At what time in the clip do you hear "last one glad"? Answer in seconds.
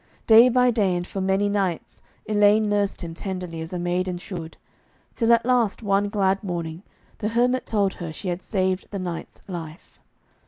5.45-6.43